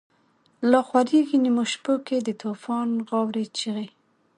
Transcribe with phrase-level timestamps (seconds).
[0.71, 3.87] لاخوریږی نیمو شپو کی، دتوفان غاوری چیغی